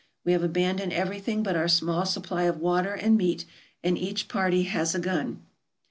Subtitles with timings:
[0.25, 3.45] We have abandoned everything but our small supply of water and meat,
[3.83, 5.45] and each party has a gun.